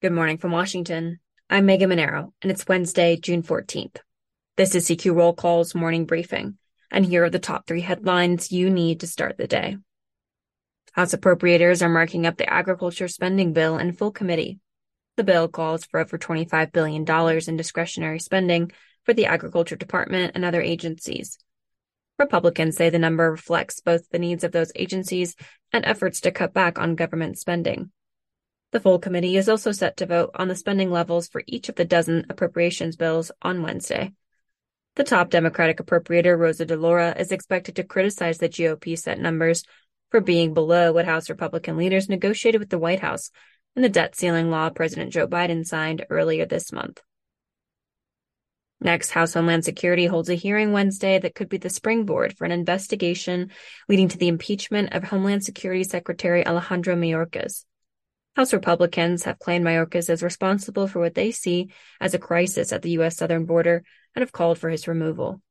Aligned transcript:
Good 0.00 0.12
morning 0.12 0.38
from 0.38 0.52
Washington. 0.52 1.18
I'm 1.50 1.66
Megan 1.66 1.90
Mineiro, 1.90 2.32
and 2.40 2.52
it's 2.52 2.68
Wednesday, 2.68 3.16
June 3.16 3.42
14th. 3.42 3.96
This 4.56 4.76
is 4.76 4.86
CQ 4.86 5.12
Roll 5.16 5.34
Call's 5.34 5.74
morning 5.74 6.04
briefing, 6.04 6.56
and 6.88 7.04
here 7.04 7.24
are 7.24 7.30
the 7.30 7.40
top 7.40 7.66
three 7.66 7.80
headlines 7.80 8.52
you 8.52 8.70
need 8.70 9.00
to 9.00 9.08
start 9.08 9.38
the 9.38 9.48
day. 9.48 9.76
House 10.92 11.16
appropriators 11.16 11.82
are 11.82 11.88
marking 11.88 12.26
up 12.26 12.36
the 12.36 12.48
agriculture 12.48 13.08
spending 13.08 13.52
bill 13.52 13.76
in 13.76 13.90
full 13.90 14.12
committee. 14.12 14.60
The 15.16 15.24
bill 15.24 15.48
calls 15.48 15.84
for 15.84 15.98
over 15.98 16.16
$25 16.16 16.70
billion 16.70 17.04
in 17.48 17.56
discretionary 17.56 18.20
spending 18.20 18.70
for 19.02 19.14
the 19.14 19.26
Agriculture 19.26 19.74
Department 19.74 20.30
and 20.36 20.44
other 20.44 20.62
agencies. 20.62 21.38
Republicans 22.20 22.76
say 22.76 22.88
the 22.88 23.00
number 23.00 23.32
reflects 23.32 23.80
both 23.80 24.08
the 24.10 24.20
needs 24.20 24.44
of 24.44 24.52
those 24.52 24.70
agencies 24.76 25.34
and 25.72 25.84
efforts 25.84 26.20
to 26.20 26.30
cut 26.30 26.54
back 26.54 26.78
on 26.78 26.94
government 26.94 27.36
spending. 27.36 27.90
The 28.70 28.80
full 28.80 28.98
committee 28.98 29.36
is 29.36 29.48
also 29.48 29.72
set 29.72 29.96
to 29.98 30.06
vote 30.06 30.30
on 30.34 30.48
the 30.48 30.54
spending 30.54 30.90
levels 30.90 31.28
for 31.28 31.42
each 31.46 31.68
of 31.68 31.76
the 31.76 31.86
dozen 31.86 32.26
appropriations 32.28 32.96
bills 32.96 33.30
on 33.40 33.62
Wednesday. 33.62 34.12
The 34.96 35.04
top 35.04 35.30
Democratic 35.30 35.78
appropriator, 35.78 36.38
Rosa 36.38 36.66
DeLauro, 36.66 37.18
is 37.18 37.32
expected 37.32 37.76
to 37.76 37.84
criticize 37.84 38.38
the 38.38 38.48
GOP 38.48 38.98
set 38.98 39.18
numbers 39.18 39.62
for 40.10 40.20
being 40.20 40.54
below 40.54 40.92
what 40.92 41.06
House 41.06 41.30
Republican 41.30 41.76
leaders 41.76 42.08
negotiated 42.08 42.60
with 42.60 42.68
the 42.68 42.78
White 42.78 43.00
House 43.00 43.30
in 43.76 43.82
the 43.82 43.88
debt 43.88 44.16
ceiling 44.16 44.50
law 44.50 44.70
President 44.70 45.12
Joe 45.12 45.26
Biden 45.28 45.66
signed 45.66 46.04
earlier 46.10 46.46
this 46.46 46.72
month. 46.72 47.00
Next, 48.80 49.10
House 49.10 49.34
Homeland 49.34 49.64
Security 49.64 50.06
holds 50.06 50.28
a 50.28 50.34
hearing 50.34 50.72
Wednesday 50.72 51.18
that 51.18 51.34
could 51.34 51.48
be 51.48 51.58
the 51.58 51.70
springboard 51.70 52.36
for 52.36 52.44
an 52.44 52.52
investigation 52.52 53.50
leading 53.88 54.08
to 54.08 54.18
the 54.18 54.28
impeachment 54.28 54.92
of 54.92 55.04
Homeland 55.04 55.42
Security 55.42 55.84
Secretary 55.84 56.46
Alejandro 56.46 56.94
Mayorkas. 56.94 57.64
House 58.38 58.52
Republicans 58.52 59.24
have 59.24 59.40
claimed 59.40 59.64
Mayorkas 59.64 60.08
as 60.08 60.22
responsible 60.22 60.86
for 60.86 61.00
what 61.00 61.16
they 61.16 61.32
see 61.32 61.72
as 62.00 62.14
a 62.14 62.20
crisis 62.20 62.72
at 62.72 62.82
the 62.82 62.90
U.S. 62.90 63.16
southern 63.16 63.46
border 63.46 63.82
and 64.14 64.22
have 64.22 64.30
called 64.30 64.58
for 64.58 64.70
his 64.70 64.86
removal. 64.86 65.42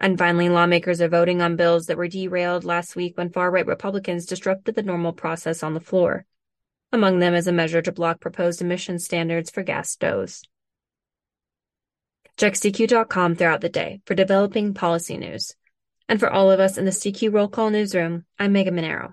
And 0.00 0.16
finally, 0.16 0.48
lawmakers 0.48 1.02
are 1.02 1.08
voting 1.08 1.42
on 1.42 1.56
bills 1.56 1.84
that 1.86 1.98
were 1.98 2.08
derailed 2.08 2.64
last 2.64 2.96
week 2.96 3.18
when 3.18 3.28
far 3.28 3.50
right 3.50 3.66
Republicans 3.66 4.24
disrupted 4.24 4.74
the 4.74 4.82
normal 4.82 5.12
process 5.12 5.62
on 5.62 5.74
the 5.74 5.80
floor. 5.80 6.24
Among 6.92 7.18
them 7.18 7.34
is 7.34 7.46
a 7.46 7.52
measure 7.52 7.82
to 7.82 7.92
block 7.92 8.22
proposed 8.22 8.62
emission 8.62 8.98
standards 8.98 9.50
for 9.50 9.62
gas 9.62 9.90
stoves. 9.90 10.44
Check 12.38 12.54
CQ.com 12.54 13.34
throughout 13.34 13.60
the 13.60 13.68
day 13.68 14.00
for 14.06 14.14
developing 14.14 14.72
policy 14.72 15.18
news. 15.18 15.54
And 16.08 16.18
for 16.18 16.30
all 16.30 16.50
of 16.50 16.58
us 16.58 16.78
in 16.78 16.86
the 16.86 16.90
CQ 16.90 17.34
Roll 17.34 17.48
Call 17.48 17.68
newsroom, 17.68 18.24
I'm 18.38 18.52
Megan 18.52 18.74
Mineiro. 18.74 19.12